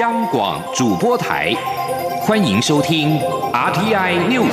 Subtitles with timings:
[0.00, 1.54] 央广主播台，
[2.22, 3.16] 欢迎收听
[3.52, 4.50] RTI News。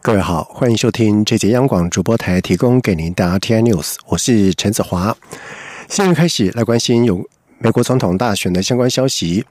[0.00, 5.16] 各位好，欢迎收听这节央广主播台提供给您的 RTI News，我是陈子华。
[5.88, 7.28] 现在开始来关心有。
[7.60, 9.44] 美国总统大选的相关消息。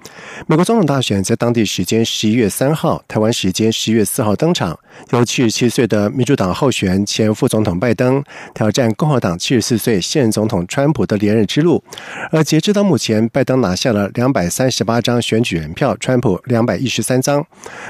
[0.46, 4.80] 美国总统大选在当地时间十一月三号，台湾时间十一月四号登场。
[5.12, 8.24] 由七十七岁的民主党候选前副总统拜登
[8.56, 11.84] 挑战共和党七十四岁现任总统川普的连任之路。
[12.32, 17.46] 而截至到目前，拜登拿下了两百三十八张选举人票，川普两百一十三张。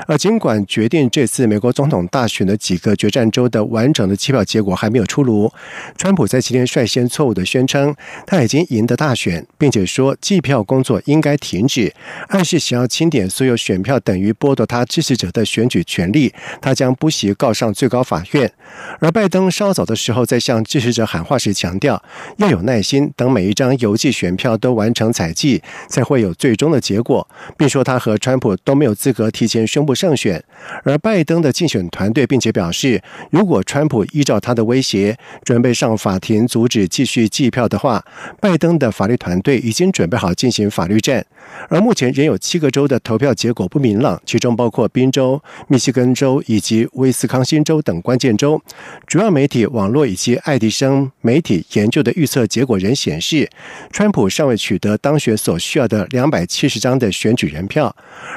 [0.07, 5.51] 而尽管决定这次美国总统大选的几个决战州的完整的计票结果还没有出炉，
[5.95, 10.06] 川普在今天率先错误的宣称他已经赢得大选，并且说。
[10.15, 11.93] 计票工作应该停止，
[12.29, 18.51] 暗示想要清点所有选票等于剥夺他支持者的选举权利，他将不惜告上最高法院。
[18.99, 22.01] 而拜登稍早的时候在向支持者喊话时强调，
[22.37, 30.43] 要有耐心，等每一张邮寄选票都完成采集，才会有最终的结果，并说他和川普都没有资格提前宣布胜选。
[30.83, 38.03] 而拜登的竞选团队并且表示，如果川普依照他的威胁准备上法庭阻止继续计票的话，
[38.41, 41.25] 拜登的法律团队已经准备好进行法律战。
[41.69, 48.61] 而目前仍有七个州的投票结果不明朗，其中包括宾州、密西根州以及威斯康星州等关键州。
[49.05, 53.49] 主要媒体、网络以及爱迪生媒体研究的预测结果仍显示，
[53.91, 57.93] 川普尚未取得当选所需要的两百七十张的选举人票。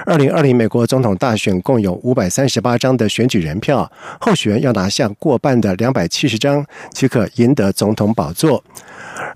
[0.07, 8.63] 二零二零美国总统大选共有五百三十八张的选举人票，候选人要拿下过半的两百七十张，即可赢得总统宝座。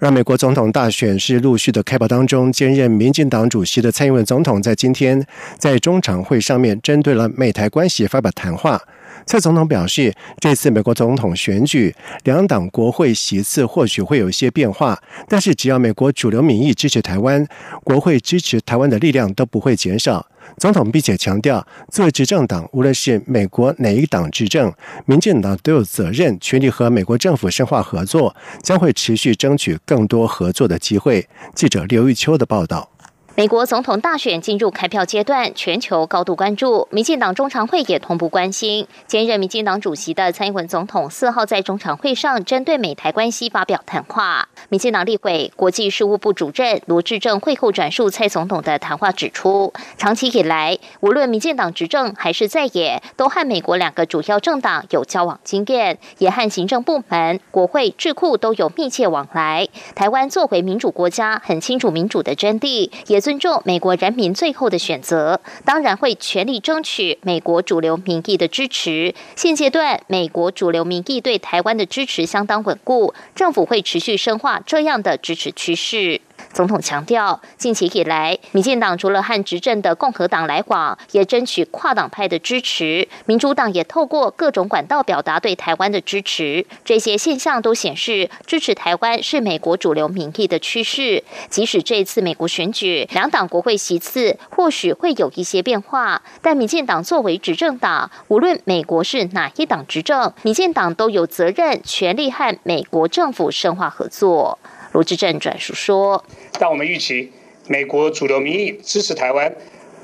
[0.01, 5.25] 让美国总统大选是陆续的开跑当中，兼任民进党主席的蔡英文总统在今天
[5.59, 8.81] 在中常会上面针对了美台关系发表谈话。
[9.27, 17.47] 蔡总统表示，这次美国总统选举，两党国会席次或许会有一些变化，但是只要美国主流民意支持台湾，
[17.85, 20.27] 国会支持台湾的力量都不会减少。
[20.59, 24.71] 总统并且强调，作为执政党，无论是美国哪一党执政，
[25.07, 31.27] 民进党都有责任、全力和美国政府深化合作，将会持续争取更多合作的机会。
[31.55, 32.91] 记者刘玉秋的报道。
[33.37, 36.87] 美国总统大选进入开票阶段，全球高度关注。
[36.93, 38.87] 民进党中常会也同步关心。
[39.09, 44.49] 兼任民进党主席的蔡英文总统四号在中常会上针对美台关系发表谈话。
[44.69, 59.67] 民进党立委国际事务部主任罗志正会后转述蔡总统的谈话，指出，长期以来，无论民进党执政还是在野，都和美国两个主要政党有交往经验，也和行政部门、国会、智库都有密切往来。
[59.97, 63.24] 台湾作为民主国家，很清楚民主的真谛，也。
[63.25, 69.15] 尊重美国人民最后的选择，当然会全力争取美国主流民意的支持。
[69.35, 76.21] 现阶段，美国主流民意对台湾的支持相当稳固，政府会持续深化这样的支持趋势。
[76.53, 83.09] 总统强调，近期以来，民进党除了和执政的共和党来往，也争取跨党派的支持。
[83.27, 86.65] 民主党也透过各种管道表达对台湾的支持。
[86.85, 91.25] 这些现象都显示，支持台湾是美国主流民意的趋势。
[91.51, 104.59] 即使这次美国选举，两党国会席次或许会有一些变化，但民进党作为执政党，无论美国是哪一党执政，民进党都有责任、权力和美国政府深化合作。
[104.95, 106.25] 卢志正转述说
[106.57, 107.33] ：“但我们预期，
[107.67, 109.53] 美国主流民意支持台湾，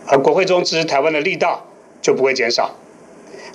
[0.08, 1.64] 而国会中支持台湾的力道
[2.02, 2.74] 就不会减少。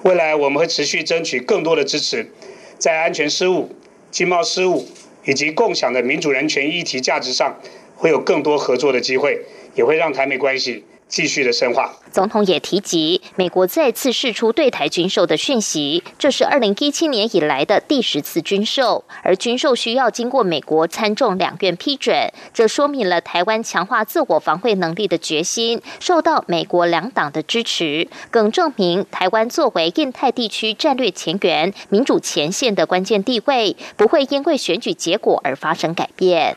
[0.04, 2.32] 未来我们会持续争取更多的支持，
[2.80, 3.70] 在安全事务、
[4.10, 4.88] 经贸事务
[5.26, 7.60] 以及共享的民主人权议题价值上，
[7.98, 9.42] 会有更多合作的机会，
[9.76, 11.94] 也会让台美关系。”继续的深化。
[12.12, 36.56] 总统也提及，美国再次释出对台军售的讯息，这是二零一七年以来的第十次军售，而军售需要经过美国参众两院批准，这说明了台湾强化自我防卫能力的决心受到美国两党的支持，更证明台湾作为印太地区战略前沿、民主前线的关键地位，不会因为选举结果而发生改变。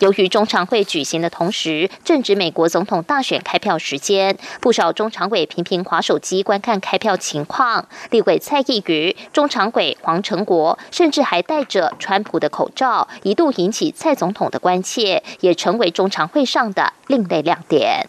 [0.00, 7.86] 由于中常会举行的同时正值美国总统大选开票时间，不少中常委频频划手机观看开票情况。
[8.10, 18.08] 立委蔡意瑜、中常委黄成国甚至还戴着川普的口罩，一度引起蔡总统的关切，也成为中常会上的另类亮点。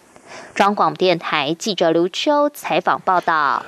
[0.55, 3.63] 中广电台记者刘秋采访报道。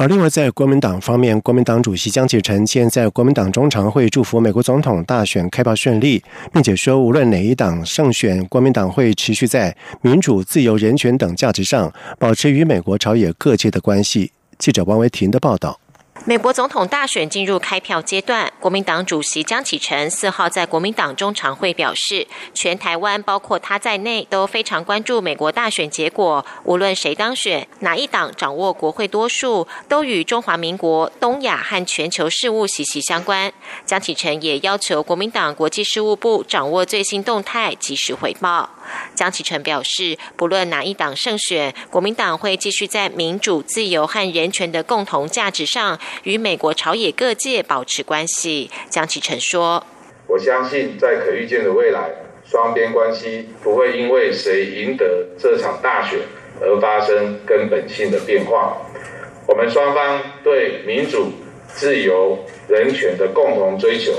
[0.00, 6.22] 而另外，在国民党方面，国民党主席江启臣现在国民党中常会祝福美国总统大选开票顺利，
[6.52, 14.30] 并且说，无论哪一党胜选，国民党会持续在民主、自由、人权等价值上保持与美国朝野各界的关系。
[14.56, 15.80] 记者王维婷的报道。
[16.24, 33.50] 美国总统大选进入开票阶段，国民党主席江启臣四号在国民党中常会表示，全台湾包括他在内都非常关注美国大选结果，无论谁当选，哪一党掌握国会多数，都与中华民国、东亚和全球事务息息相关。
[33.86, 38.68] 江启臣也要求国民党国际事务部掌握最新动态，及时回报。
[39.14, 48.70] 江启臣表示，不论哪一党胜选，国民党会继续在民主、自由和人权的共同价值上，与美国朝野各界保持关系。
[48.88, 49.84] 江启臣说
[50.28, 52.10] ：“我相信，在可预见的未来，
[52.44, 56.20] 双边关系不会因为谁赢得这场大选
[56.60, 58.76] 而发生根本性的变化。
[59.46, 61.32] 我们双方对民主、
[61.74, 62.38] 自由、
[62.68, 64.12] 人权的共同追求，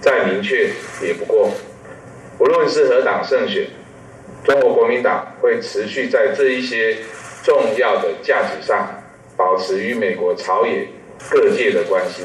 [0.00, 0.70] 再明确
[1.02, 1.50] 也不过。
[2.38, 3.66] 无论是何党胜选。”
[4.44, 6.98] 中国国民党会持续在这一些
[7.42, 9.02] 重要的价值上
[9.36, 10.86] 保持与美国朝野
[11.30, 12.22] 各界的关系，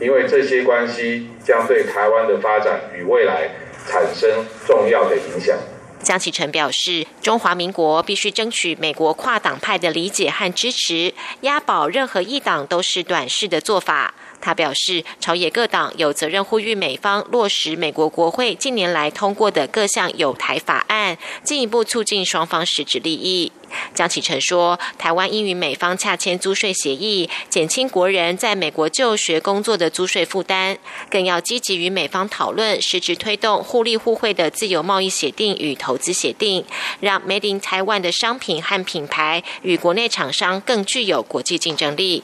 [0.00, 3.50] 因为这些关系将对台湾的发展与未来
[3.88, 5.58] 产生重要的影响。
[6.00, 14.14] 江启臣表示，中华民国必须争取美国跨党派的理解和支持，押宝任何一党都是短视的做法。
[14.40, 23.52] 他表示，朝野各党有责任呼吁美方落实美国国会近年来通过的各项有台法案，进一步促进双方实质利益。
[23.94, 30.78] 江启臣说，台湾应与美方洽签租税协议，减轻国人在美国就学工作的租税负担，
[31.10, 36.64] 更要积极与美方讨论实质推动互利互惠的自由贸易协定与投资协定，
[37.00, 42.22] 让 Made in Taiwan 的商品和品牌与国内厂商更具有国际竞争力。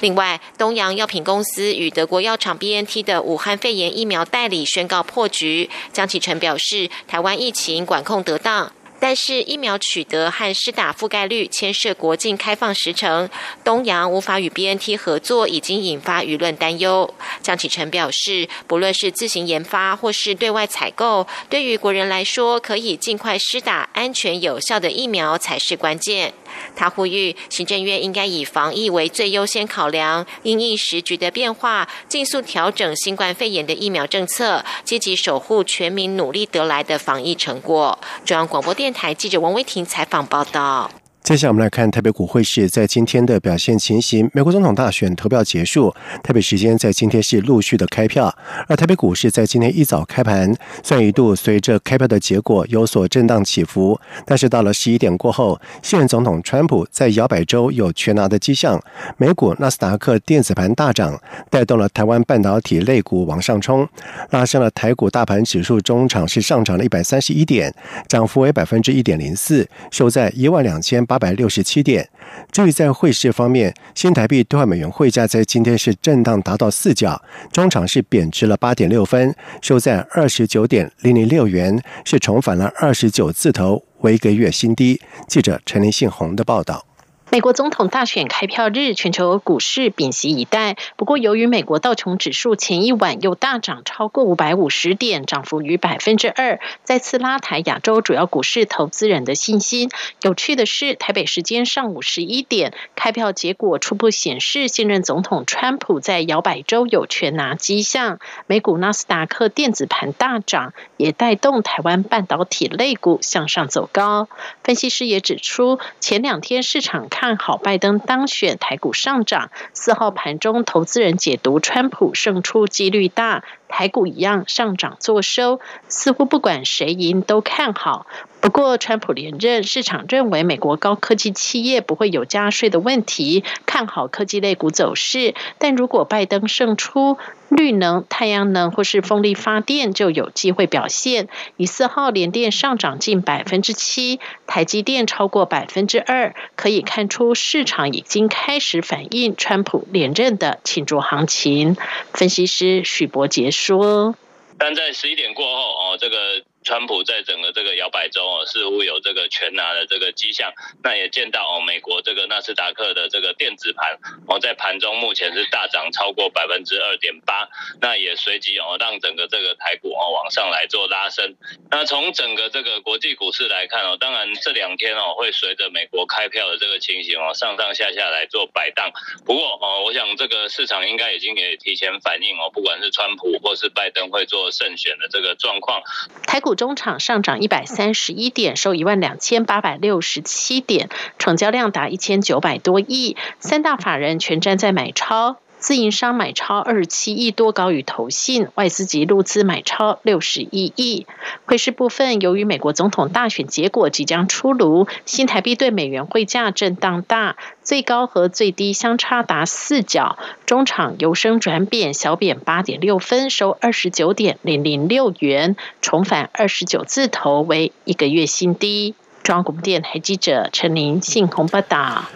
[0.00, 5.68] 另外，东洋药品公司与德国药厂 BNT 的武汉肺炎疫苗代理宣告破局。
[5.92, 8.72] 江启臣表示，台湾疫情管控得当。
[9.00, 13.28] 但是疫苗取得和施打覆盖率牵涉国境开放时程，
[13.64, 17.12] 东洋无法与 BNT 合作，已经引发舆论担忧。
[17.42, 26.34] 江启臣表示，不论是自行研发或是对外采购，对于国人来说，可以尽快施打安全有效的疫苗才是关键。
[26.76, 37.98] 他呼吁行政院应该以防疫为最优先考量，因应时局的变化，尽速调整新冠肺炎的疫苗政策，积极守护全民努力得来的防疫成果。
[38.24, 40.90] 中央广播电台记者王威婷采访报道。
[41.22, 44.28] 接下来我们来看台北股汇市在今天的表现情形。
[44.32, 45.94] 美国总统大选投票结束，
[46.24, 48.34] 台北时间在今天是陆续的开票。
[48.66, 50.52] 而台北股市在今天一早开盘，
[50.82, 58.82] 虽然一度随着开票的结果有所震荡起伏，但是到了十一点过后，现任总统川普在摇摆州有全拿的迹象。
[59.16, 63.86] 美股纳斯达克电子盘大涨，带动了台湾半导体类股往上冲，
[64.30, 67.72] 拉升了台股大盘指数中场是上涨了一百三十一点，
[68.08, 71.20] 涨幅为百分之一点零四，收在一万两千八。
[71.20, 72.08] 百六十七点。
[72.50, 77.20] 至于在汇市方面，新台币兑换美元汇价在今天是震荡达到四角，
[77.52, 84.98] 中场是贬值了八点六分，收在二十九点零零六元，是重返了二十九字头，为一个月新低。
[85.28, 86.89] 记者陈林信宏的报道。
[87.32, 90.76] 美国总统大选开票日，全球股市屏息以待。
[90.96, 99.90] 不过，由于美国道琼指数前一晚又大涨超过五百五十点，涨幅逾百分之二，再次拉抬亚洲主要股市投资人的信心。
[100.22, 108.18] 有趣的是，台北时间上午十一点，开票结果初步显示，现任总统川普在摇摆州有权拿迹象。
[108.48, 114.28] 美股纳斯达克电子盘大涨，也带动台湾半导体类股向上走高。
[114.64, 117.19] 分析师也指出，前两天市场看。
[117.20, 119.50] 看好拜登当选，台股上涨。
[119.74, 128.06] 四号盘中，投资人解读川普胜出几率大，台股一样上涨作收，似乎不管谁赢都看好。
[128.40, 135.34] 不过，川普连任，市场认为美国高科技企业不会有加税的问题，看好科技类股走势。
[135.58, 137.18] 但如果拜登胜出，
[137.50, 141.28] 绿能、太阳能或是风力发电就有机会表现。
[141.58, 151.76] 以四号连电上涨近百分之七，台积电超过百分之二，可以看出市场已经开始反映川普连任的庆祝行情。
[152.14, 154.14] 分析师许博杰说
[154.58, 156.16] ：“但在十一点过后，哦，这个。”
[156.62, 160.52] 川普在整个这个摇摆州哦，似乎有这个全拿的这个迹象。
[160.82, 163.98] 那也见到哦，美国这个纳斯达克的这个电子盘
[164.28, 167.48] 哦，在盘中目前是大涨超过百分之二点八。
[167.80, 171.34] 那也随即哦，让整个这个台股哦往上来做拉升。
[171.70, 178.92] 那从整个这个国际股市来看哦，当然这两天哦会随着美国开票的这个情形哦，上上下下来做摆荡。
[179.24, 185.82] 不过哦，我想这个市场应该已经也提前反映哦，不管是川普或是拜登会做胜选的这个状况，
[186.26, 186.49] 台股。
[186.54, 190.88] 中场上涨一百三十一点，收一万两千八百六十七点，
[191.18, 195.36] 成交量达一千九百多亿，三大法人全站在买超。
[195.60, 201.06] 自营商买超二十七亿多，高于投信；外资及入资买超六十一亿。
[201.44, 210.18] 汇市部分，由于美国总统大选结果即将出炉，新台币对美元汇价震荡大，最高和最低相差达四角。
[210.46, 218.94] 中场由升转贬，小贬八点六分，收二十九点零零六元，重返二十九字头，为一个月新低。
[219.22, 222.06] 中央广播电台记者陈琳信鸿报道。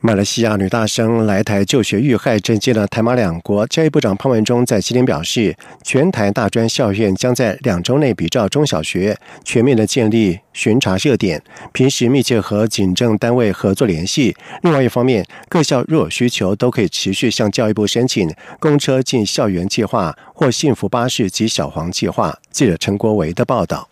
[0.00, 3.66] 马来西亚女大生来台就学遇害，震惊了台马两国。
[3.66, 14.36] 教育部长潘文忠在今天表示，全台大专校院将在两周内比照中小学，全面的建立巡查热点，平时密切和警政单位合作联系。
[14.62, 22.38] 另外一方面，各校若有需求，都可以持续向教育部申请公车进校园计划或幸福巴士及小黄计划。
[22.52, 23.88] 记者陈国维的报道。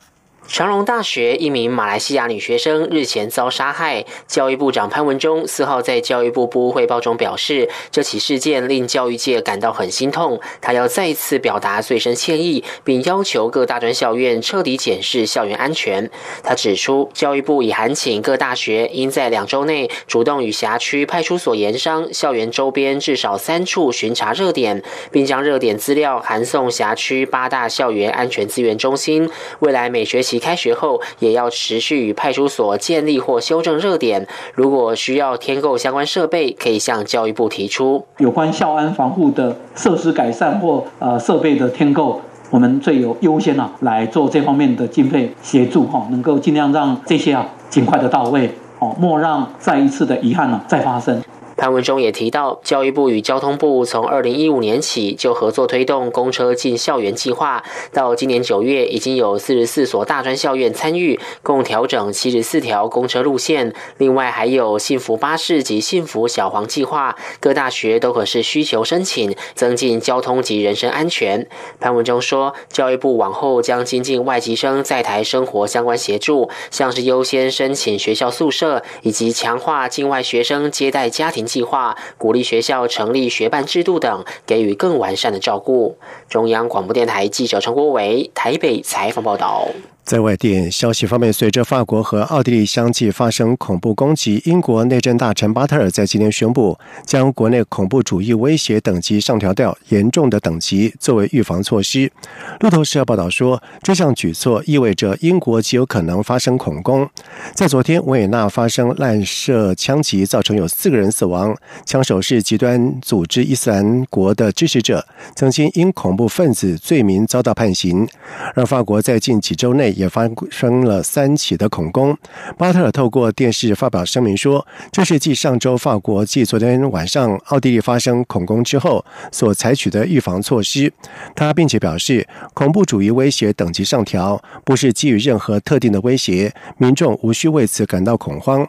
[0.46, 16.08] 长隆大学一名马来西亚女学生日前遭杀害，教育部长潘文忠四号在教育部部务汇报中表示，这起事件令教育界感到很心痛，他要再次表达最深歉意，并要求各大专校院彻底检视校园安全。
[16.42, 29.28] 他指出，教育部已函请各大学应在两周内主动与辖区派出所研商校园周边至少三处巡查热点，并将热点资料函送辖区八大校园安全资源中心。
[29.60, 30.33] 未来每学期。
[30.38, 34.26] 开学后也要持续与派出所建立或修正热点。
[34.54, 51.22] 如果需要添购相关设备，可以向教育部提出有关校安防护的设施改善或呃设备的添购，我们最有优先啊来做这方面的经费协助哈，能够尽量让这些啊尽快的到位哦，莫让再一次的遗憾呢再发生。
[51.56, 63.72] 潘文忠也提到，教育部与交通部从二零一五年起就合作推动公车进校园计划，到今年九月，已经有四十四所大专校院参与，共调整七十四条公车路线。
[63.98, 71.46] 另外，还有幸福巴士及幸福小黄计划，各大学都可是需求申请，增进交通及人身安全。
[71.78, 81.43] 潘文忠说，教育部往后将精进外籍生在台生活相关协助，像是优先申请学校宿舍，以及强化境外学生接待家庭。
[81.44, 85.98] 计划鼓励学校成立学办制度等，给予更完善的照顾。
[86.28, 89.68] 中央广播电台记者陈国伟台北采访报道。
[90.04, 102.12] 在外电消息方面，随着法国和奥地利相继发生恐怖攻击，英国内政大臣巴特尔在今天宣布，将国内恐怖主义威胁等级上调到严重的等级，作为预防措施。
[102.60, 107.08] 路透社报道说，这项举措意味着英国极有可能发生恐攻。
[107.54, 111.56] 在昨天，维也纳发生滥射枪击，造成有四个人死亡，
[111.86, 118.06] 枪手是极端组织伊斯兰国的支持者，曾经因恐怖分子罪名遭到判刑。
[118.54, 119.93] 而法国在近几周内。
[119.96, 122.16] 也发生了三起的恐攻。
[122.58, 130.92] 巴特尔透过电视发表声明说，这是继上周法国继昨天晚上奥地利发生恐攻之后所采取的预防措施。
[131.34, 138.66] 他并且表示，恐怖主义威胁等级上调不是基于任何特定的威胁，民众无需为此感到恐慌。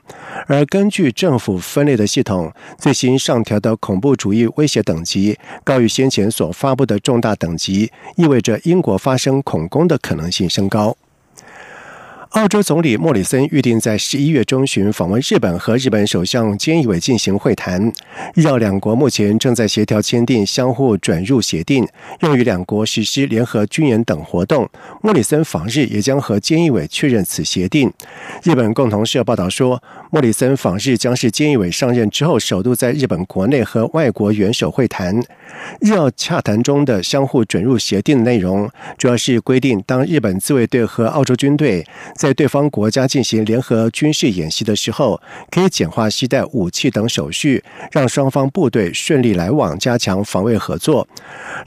[0.48, 10.96] 而根据政府分类的系统，最新上调的恐怖主义威胁等级高于先前所发布的重大等级，意味着英国发生恐攻的可能性升高。
[12.36, 17.94] 澳洲总理莫里森预定在十一月中旬访问日本，和日本首相菅义伟进行会谈。
[18.34, 21.88] 日澳两国目前正在协调签订相互转入协定，
[22.20, 24.70] 用于两国实施联合军演等活动。
[25.01, 27.89] 莫里森访日也将和菅义伟确认此协定。
[28.44, 35.24] 日本共同社报道说，莫里森访日将是菅义伟上任之后首度在日本国内和外国元首会谈。
[35.80, 41.88] 日澳洽谈中的相互转入协定的内容，主要是规定当日本自卫队和澳洲军队。
[42.25, 51.08] 在对方国家进行联合军事演习的时候，可以简化携带武器等手续，让双方部队顺利来往，加强防卫合作。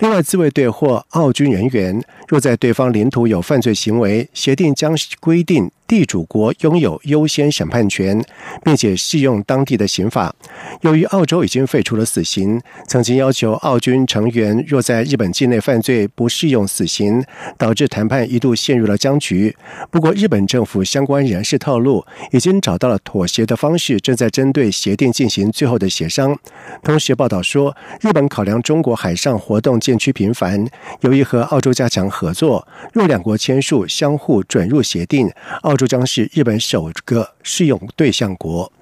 [0.01, 5.71] 另外，自卫队或澳军人员若在对方领土有犯罪行为，协定将规定。
[5.89, 8.23] 地主国拥有优先审判权，
[8.63, 10.35] 并且适用当地的刑法。
[10.83, 17.25] 由于澳洲已经废除了死刑，曾经要求澳军成员若在日本境内犯罪不适用死刑，
[17.57, 19.57] 导致谈判一度陷入了僵局。
[19.91, 26.39] 不过，日本政府相关人士透露，已经找到了妥协的方式，正在针对协定进行最后的协商。
[26.83, 30.69] 同时，报道说，日本考量中国海上活动渐趋频繁，
[31.01, 35.31] 由于和澳洲加强合作，若两国签署相互准入协定，
[35.63, 35.78] 澳。
[35.79, 38.73] 这将是日本首个适用对象国。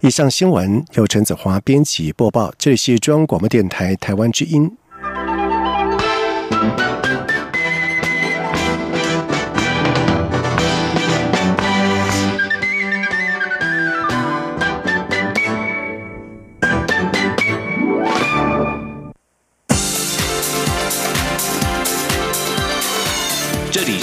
[0.00, 4.76] 以上新闻由陈子华编辑播报，这里是中央广播电台台湾之音。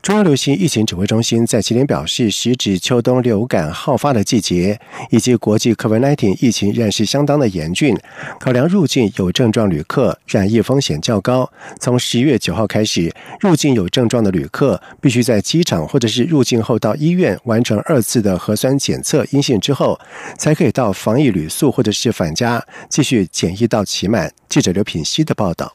[0.00, 7.94] 中央流行疫情指挥中心在今天表示，时值秋冬流感好发的季节，以及国际 COVID-19 疫情仍然是相当的严峻，
[8.40, 20.00] 考量入境有症状旅客染疫风险较高，从十一月九号开始，入境有症状的旅客必须在机场或者是入境后到医院完成二次的核酸检测阴性之后，
[20.38, 24.32] 才可以到防疫旅宿或者是返家继续检疫到期满。
[24.48, 25.74] 记者刘品希的报道。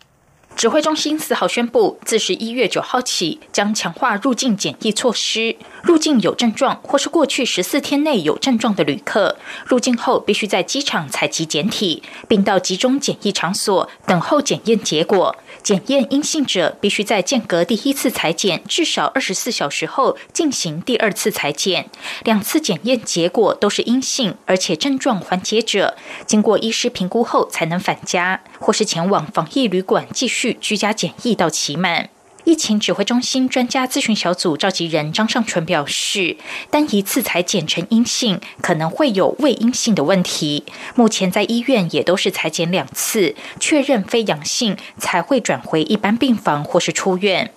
[0.56, 5.56] 指挥中心四号宣布，自十一月九号起，将强化入境检疫措施。
[5.82, 15.36] 入境有症状或是过去十四天内有症状的旅客，入境后必须在机场采集检体，并到集中检疫场所等候检验结果。
[15.62, 21.90] 检验阴性者，必须在间隔第一次裁剪至少二十四小时后进行第二次裁剪。
[22.24, 25.96] 两次检验结果都是阴性，而且症状缓解者，
[26.26, 32.10] 经过医师评估后才能返家，或是前往防疫旅馆继续居家检疫到期满。
[32.46, 36.36] 疫情指挥中心专家咨询小组召集人张尚纯表示，
[36.70, 40.66] 单一次才检成阴性，可能会有未阴性的问题。
[40.94, 47.50] 目前在医院也都是裁剪两次，确认非阳性才会转回一般病房或是出院。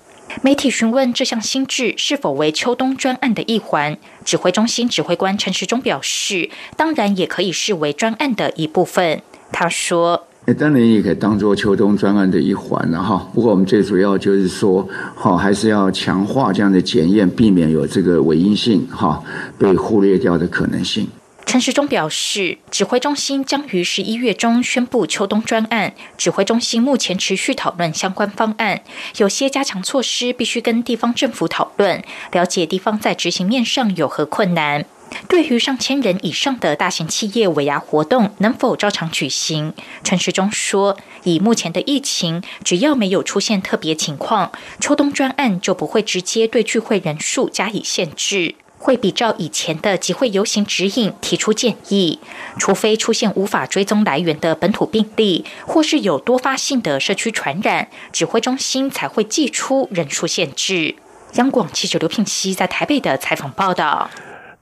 [0.43, 9.21] 媒体询问这项新制是否为秋冬专案的一环，指挥中心指挥官陈时中表示，当然也可以视为专案的一部分。
[9.51, 10.29] 他说。
[10.49, 13.29] 那当然也可以当做秋冬专案的一环了哈。
[13.35, 19.21] 不过我们最主要就是说，好还是要强化这样的检验，避免有这个伪阴性哈
[19.59, 21.09] 被忽略掉的可能性。
[21.45, 25.95] 陈时中表示，指挥中心将于十一月中宣布秋冬专案。
[26.17, 28.83] 指挥中心目前持续讨论相关方案，
[29.19, 34.85] 有些加强措施必须跟地方政府讨论，了解地方在执行面上有何困难。
[35.29, 39.73] 对于上千人以上的大型企业尾牙活动能否照常举行？
[40.05, 52.21] 陈时中说，以目前的疫情，只要没有出现特别情况，秋冬专案就不会直接对聚会人数加以限制，会比照以前的集会游行指引提出建议。
[52.59, 60.95] 除非出现无法追踪来源的本土病例，或是有多发性的社区传染，指挥中心才会寄出人数限制。
[61.35, 64.09] 央广记者刘聘熙在台北的采访报道。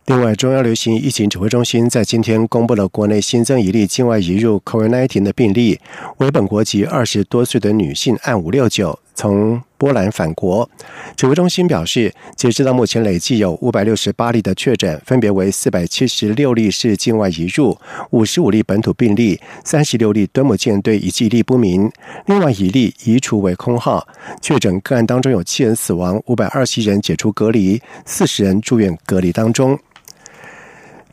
[0.07, 5.81] 另外，中央流行疫情指挥中心在今天公布了国内新增一例境外移入 COVID-19 的病例，
[6.19, 10.69] 为本国籍二十多岁的女性，按五六九从波兰返国。
[11.17, 17.79] 指挥中心表示，截止到目前，累计有五百六十八例的确诊，分别为四百七十六例是境外移入，
[18.11, 21.91] 五十五例本土病例，三十六例端木舰队以及一例不明，
[22.27, 24.07] 另外一例移除为空号。
[24.43, 29.79] 确诊个案当中有七人死亡，五百二十一人解除隔离，四十人住院隔离当中。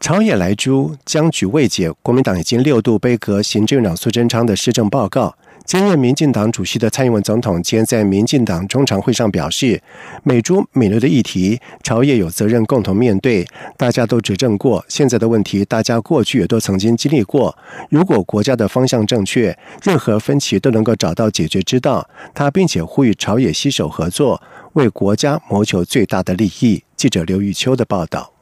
[0.01, 5.37] 朝野来珠僵局未解，国民党已经六度背阁行政长苏贞昌的施政报告。
[5.63, 9.79] 兼任民进党主席的蔡英文总统今天在民进党中常会上表示，
[10.23, 13.45] 美猪美牛的议题，朝野有责任共同面对。
[13.77, 17.55] 大家都执政过，现在的问题大家过去也都曾经经历过。
[17.91, 22.09] 如果国家的方向正确，任何分歧都能够找到解决之道。
[22.33, 24.41] 他并且呼吁朝野携手合作，
[24.73, 26.83] 为国家谋求最大的利益。
[26.97, 28.33] 记者刘玉秋的报道。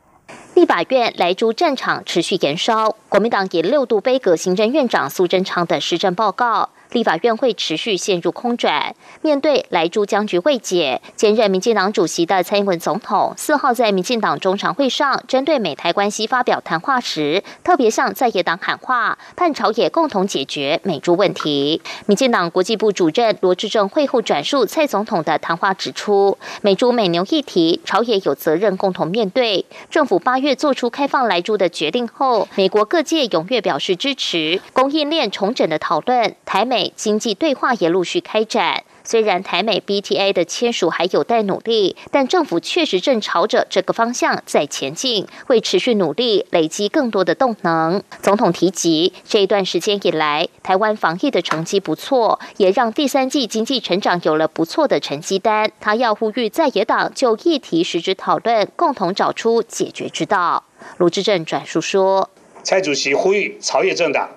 [0.59, 6.67] 立法院莱猪战场持续延烧，国民党也六度杯葛行政院长苏贞昌的施政报告。
[6.91, 8.95] 立法院会持续陷入空转。
[9.21, 21.81] 面对莱猪僵局未解，兼任民进党主席的蔡英文总统四号在民进党中常会上，针对美台关系发表谈话时，特别向在野党喊话，盼朝野共同解决美猪问题。
[22.07, 29.65] 民进党国际部主任罗志正会后转述蔡总统的谈话，指出美猪美牛议题，朝野有责任共同面对。
[29.91, 36.78] 政府八月做出开放莱猪的决定后，美国各界踊跃表示支持供应链重整的讨论，台美。
[36.95, 48.01] 经济对话也陆续开展，虽然台美 BTA 的签署还有待努力，但政府确实正朝着这个方向在前进，会持续努力，累积更多的动能。
[48.21, 55.71] 总统提及，这一段时间以来，台湾防疫的成绩不错，也让第三季经济成长有了不错的成绩单。
[55.79, 60.63] 他要呼吁在野党就议题实质讨论，共同找出解决之道。
[60.97, 62.29] 卢志正转述说，
[62.63, 64.29] 蔡主席呼吁朝野政党，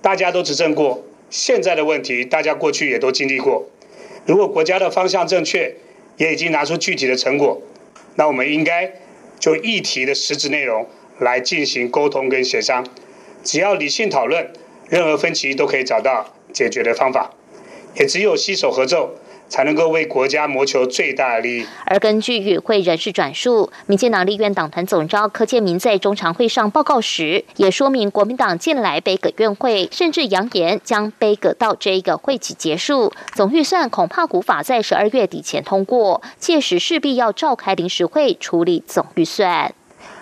[0.00, 1.02] 大家都执政过。
[1.30, 3.68] 现在的问题，大家过去也都经历过。
[4.26, 5.74] 如果国家的方向正确，
[6.16, 7.60] 也已经拿出具体的成果，
[8.14, 8.92] 那我们应该
[9.38, 10.86] 就议题的实质内容
[11.18, 12.86] 来进行沟通跟协商。
[13.42, 14.52] 只要理性讨论，
[14.88, 17.34] 任何分歧都可以找到解决的方法。
[17.96, 19.14] 也只有携手合奏，
[19.54, 21.66] 才能够为国家谋求最大利益。
[21.86, 33.12] 而根据与会人士转述，民进党立院党团总召柯建明在中常会上报告时，也说明国民党近来杯葛院会，甚至扬言将杯葛到这一个会期结束。
[33.32, 39.72] 总预算恐怕无法在十二月底前通过，届时势必要召开临时会处理总预算。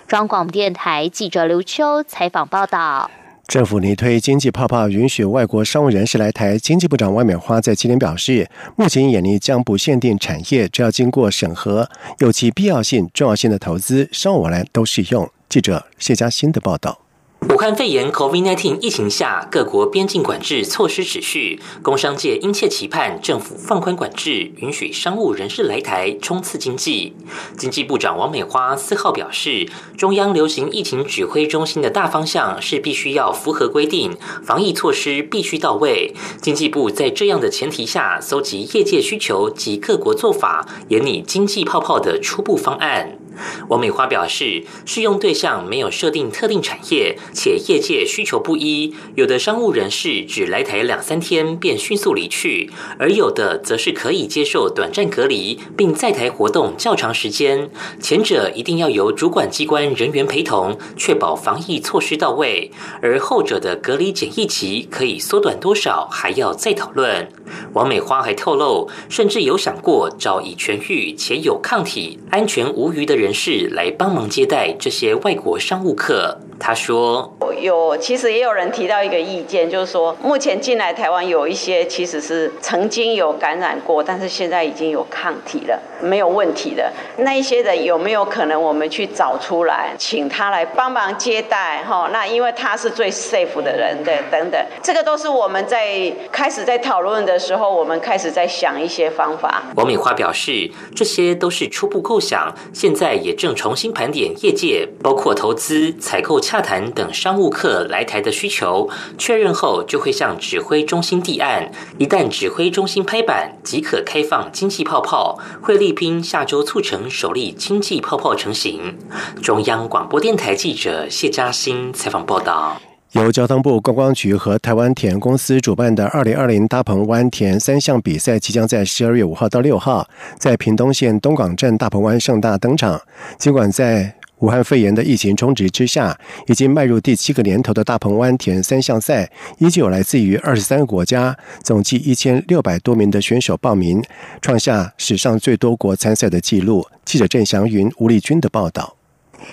[0.05, 3.09] 中广电台记者刘秋采访报道。
[3.47, 6.57] 政府拟推经济泡泡，允许外国商务人士来台。
[6.57, 11.87] 经济部长万美花在今天表示，目前眼力将不限定产业，只要经过审核，
[12.19, 15.29] 有其必要性、重要性的投资，商务往来都适用。
[15.49, 17.02] 记者谢佳欣的报道。
[17.49, 27.13] 武汉肺炎 （COVID-19） 疫情下，各国边境管制措施持续，工商界殷切期盼政府放宽管制，允许商务人士来台冲刺经济。
[27.57, 36.13] 经济部长王美花四号表示，中央流行疫情指挥中心的大方向是必须要符合规定，防疫措施必须到位。
[36.41, 43.19] 经济部在这样的前提下，搜集业界需求及各国做法，研拟经济泡泡的初步方案。
[43.67, 48.93] 王美花表示，适用对象没有设定特定产业，且业界需求不一。
[49.15, 57.69] 有的商务人士只来台两三天便迅速离去，而有的则是可以接受短暂隔离，并在台活动较长时间。
[57.99, 67.29] 前者一定要由主管机关人员陪同，确保防疫措施到位；而后者的隔离检疫期可以缩短多少，还要再讨论。
[67.73, 76.41] 王美花还透露，甚至有想过找已痊愈且有抗体、安全无虞的人人士来帮忙接待这些外国商务客。
[76.65, 86.89] 他说：“有，其实也有人提到一个意见，就是说，目前进来台湾有一些其实是曾经有感染过，但是现在已经有抗体了，没有问题的。
[87.17, 91.83] 那一些人有没有可能我们去找出来，请他来帮忙接待？
[91.83, 106.39] 哈，那因为他是最 safe 的人，对，等等，这个都是我们在开始在讨论的时候，我们开始在想一些方法。”王美花表示，这些都是初步构想，现在也正重新盘点业界，包括投资、采购。
[106.53, 108.87] 洽谈等商务客来台的需求
[109.17, 111.71] 确认后，就会向指挥中心递案。
[111.97, 115.39] 一旦指挥中心拍板，即可开放经济泡泡。
[115.63, 118.95] 会力拼下周促成首例经济泡泡成型。
[119.41, 122.79] 中央广播电台记者谢嘉欣采访报道。
[123.13, 133.01] 由交通部观光局和台湾田公司主办的二零二零大鹏湾田三项比赛，即将在十二月五号到六号在屏东县东港镇大鹏湾盛大登场。
[133.39, 144.03] 尽管在武汉肺炎的疫情冲击之下，已经迈入第七个年头的大鹏湾田三项赛，依旧来自于二十三个国家，总计一千六百多名的选手报名，
[144.41, 146.85] 创下史上最多国参赛的纪录。
[147.05, 148.97] 记者郑祥云、吴丽君的报道。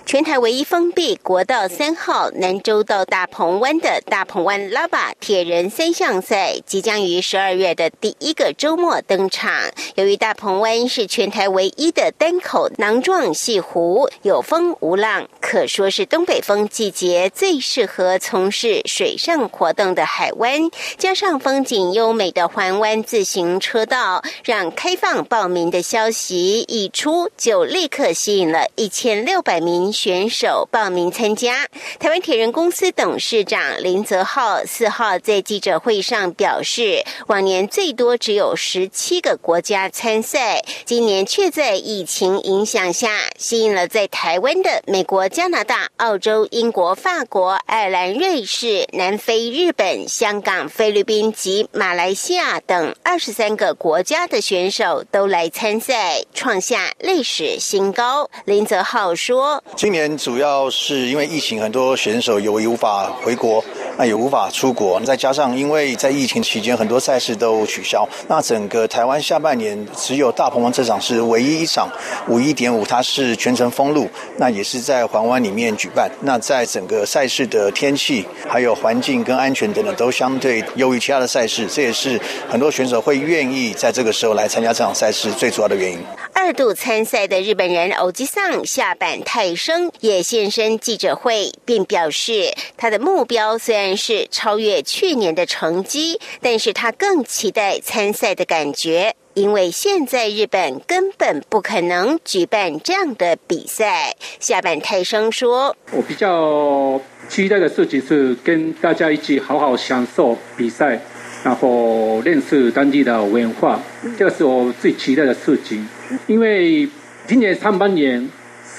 [0.06, 9.52] 全台唯一封闭国道三号南州到大鹏湾的大鹏湾拉巴铁人三项赛即将于十二月的第一个周末登场。
[9.94, 20.70] 由于大鹏湾是全台唯一的单口囊状细湖，有风无浪，可说是东北风季节最适合从事水上活动的海湾。
[20.98, 29.79] 加上风景优美的环湾自行车道，让开放报名的消息一出，就立刻吸引了一千六百名。
[29.92, 31.66] 选手报名参加。
[31.98, 58.30] 台湾铁人公司董事长林泽浩四号在记者会上表示，往年最多只有十七个国家参赛，今年却在疫情影响下，吸引了在台湾的美国、加拿大、澳洲、英国、法国、爱尔兰、瑞士、南非、日本、香港、菲律宾及马来西亚等二十三个国家的选手都来参赛，创下历史新高。
[58.44, 59.62] 林泽浩说。
[59.76, 63.64] 今年主要是因为疫情，很多选手由于无法回国，
[63.96, 71.88] 那也无法出国，再加上因为在疫情期间很多赛事都取消，那整个台湾下半年只有大鹏湾这场是唯一一场
[72.28, 74.06] 五一点五，它是全程封路，
[74.36, 76.10] 那也是在环湾里面举办。
[76.22, 85.98] 那在整个赛事的天气、还有环境跟安全等等都相对优于其他的赛事，这也是很多选手会愿意在这个时候来参加这场赛事最主要的原因。
[86.32, 89.20] 二度参赛的日本人欧吉桑下板
[89.54, 104.14] 生也现身记者会，并表示他的目标虽然是超越去年的成绩，但是他更期待参赛的感觉，因为现在日本根本不可能举办这样的比赛。
[104.38, 111.00] 下半泰生说：“我比较期待的事情是跟大家一起好好享受比赛，
[111.44, 113.80] 然后认识当地的文化，
[114.18, 115.88] 这个是我最期待的事情。”
[116.26, 116.88] 因为
[117.28, 118.28] 今年上半年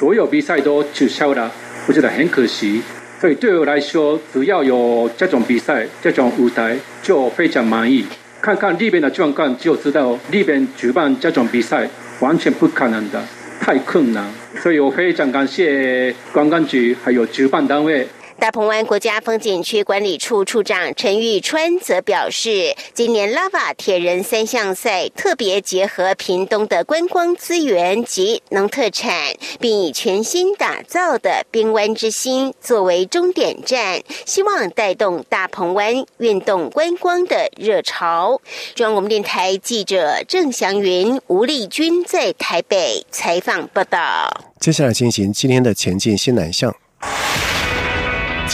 [0.02, 1.52] 所有比赛都取消了，
[1.86, 2.82] 我觉得很可惜。
[3.20, 8.04] 所以对我来说，只要有这种比赛、这种舞台，就非常满意。
[8.42, 11.88] 看看那边的状况，就知道那边举办这种比赛
[12.20, 13.24] 完全不可能的，
[13.60, 14.26] 太困难。
[14.60, 18.08] 所以我非常感谢观光局还有主办单位。
[18.42, 29.14] 大鹏湾国家风景区管理处处长陈玉川则表示，今年拉瓦铁人三项赛特别结合屏东的观光资源及农特产，
[29.60, 38.42] 并以全新打造的冰湾之星作为终点站，希望带动大鹏湾运动观光的热潮。
[38.74, 44.28] 中央广电台记者郑祥云、吴丽君在台北采访报道。
[44.60, 46.76] 接下来进行今天的前进新南向。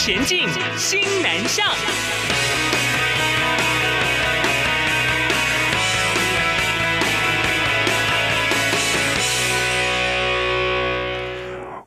[0.00, 2.07] 前进新南向。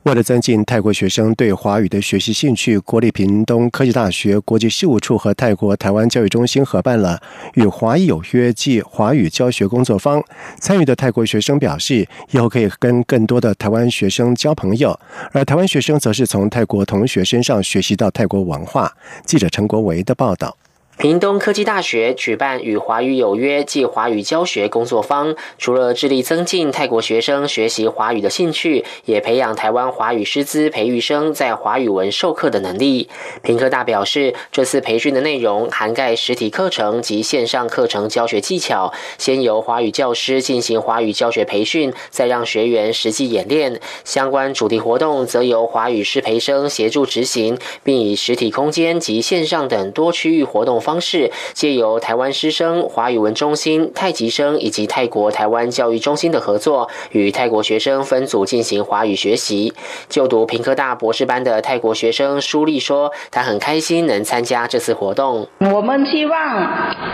[0.04, 7.20] 为了增进泰国学生对华语的学习兴趣，国立屏东科技大学国际事务处和泰国台湾教育中心合办了
[7.54, 10.20] “与华裔有约”暨华语教学工作坊。
[10.58, 14.98] 参与的泰国学生表示，以后可以跟更多的台湾学生交朋友，
[15.30, 18.92] 而台湾学生则是从泰国同学身上学习到泰国文化。
[19.24, 20.56] 记者陈国维的报道。
[21.02, 33.08] 屏东科技大学举办与华语有约暨华语教学工作坊，除了致力增进泰国学生学习华语的兴趣，也培养台湾华语师资培育生在华语文授课的能力。
[33.42, 43.80] 屏科大表示，这次培训的内容涵盖实体课程及线上课程教学技巧，先由华语教师进行华语教学培训，再让学员实际演练。
[44.04, 50.80] 相关主题活动则由华语师培生协助执行，并以实体空间及线上等多区域活动。
[50.91, 59.72] 方方式借由台湾师生、华语文中心、太极生以及泰国台湾教育中心的合作，与泰国学生分组进行华语学习。
[60.10, 65.48] 就读平科大博士班的泰国学生舒丽说：“他很开心能参加这次活动。
[65.60, 66.36] 我们希望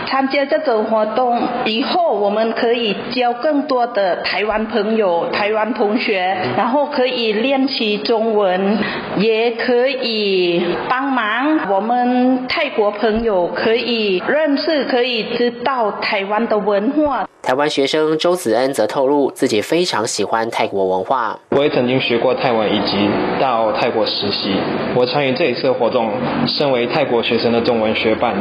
[0.09, 8.77] 参加这种活动以后，我们可以交更多的台湾朋友、台湾同学，然后可以练习中文，
[9.19, 17.27] 也可以帮忙我们泰国朋友。”可以认识，可以知道台湾的文化。
[17.41, 21.39] 台湾学生周子恩则透露，自己非常喜欢泰国文化。
[21.49, 24.53] 我也曾经学过泰文，以及到泰国实习。
[24.93, 26.11] 我参与这一次活动，
[26.45, 28.35] 身为泰国学生的中文学伴，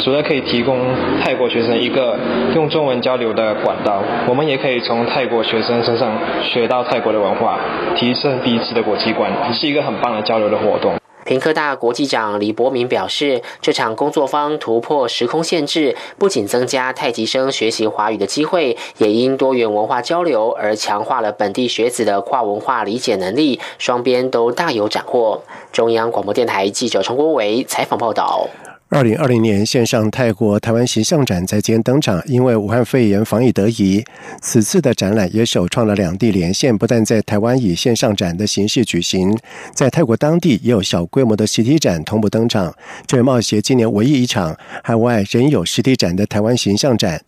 [0.00, 0.78] 除了可以提供
[1.22, 2.16] 泰国学生一个
[2.54, 7.58] 用中文交流的管道，我们也可以从泰国学生身上学到泰国的文化，
[7.96, 11.01] 提升彼此的国际观，是一个很棒的交流的活动。
[11.24, 25.42] 平科大国际长李博明表示，这场工作方突破时空限制，不仅增加太极生学习华语的机会，也因多元文化交流而强化了本地学子的跨文化理解能力，双边都大有斩获。
[25.70, 28.48] 中央广播电台记者陈国维采访报道。
[28.94, 34.04] 二零二零年线上泰国台湾形象展在今天登场，因为武汉肺炎防疫得宜，
[34.42, 39.34] 此次的展览也首创了两地连线，不但在台湾以线上展的形式举行，
[39.72, 42.74] 在泰国当地也有小规模的实体展同步登场。
[43.06, 47.18] 这是贸协今年唯一一场海外仍有实体展的台湾形象展。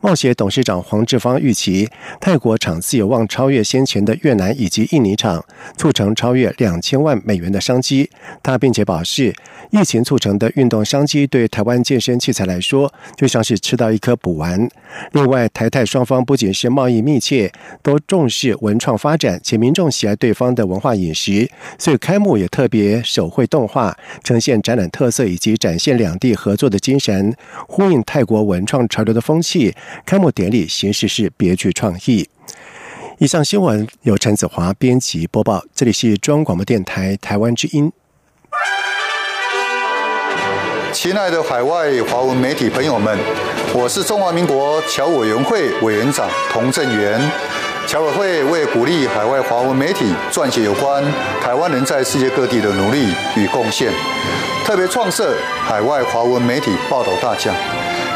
[0.00, 1.88] 冒险董事长黄志芳预期，
[2.20, 5.44] 泰国场次有望超越先前的越南以及印尼场，
[5.76, 8.10] 促成超越两千万美元的商机。
[8.42, 9.34] 他并且表示，
[9.70, 14.68] 疫情促成的运动商机对台湾健身器材来说，就像是吃到一颗补丸。
[15.12, 17.50] 另外，台泰双方不仅是贸易密切，
[17.82, 27.34] 都重视文创发展，且民众喜爱对方的文化饮食，所以开幕也特别手绘动画，呈现展览特色以及展现两地合作的精神，
[27.66, 29.73] 呼应泰国文创潮流的风气。
[30.04, 32.28] 开幕典礼形式是别具创意。
[33.18, 37.92] 以上新闻由陈子华编辑播报，这里是中央广播电台台湾之音。
[40.92, 43.18] 亲爱的海外华文媒体朋友们，
[43.72, 47.20] 我是中华民国侨委员会委员长童振源。
[47.86, 51.04] 侨委会为鼓励海外华文媒体撰写有关
[51.42, 53.92] 台湾人在世界各地的努力与贡献，
[54.64, 57.54] 特别创设海外华文媒体报道大奖。